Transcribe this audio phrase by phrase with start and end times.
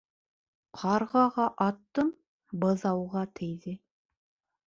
[0.83, 2.09] Ҡарғаға аттым,
[2.63, 3.77] быҙауға тейҙе.